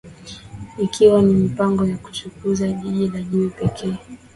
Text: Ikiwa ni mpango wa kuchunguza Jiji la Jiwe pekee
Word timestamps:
Ikiwa 0.85 1.21
ni 1.21 1.33
mpango 1.33 1.83
wa 1.83 1.97
kuchunguza 1.97 2.67
Jiji 2.71 3.07
la 3.09 3.21
Jiwe 3.21 3.49
pekee 3.49 3.97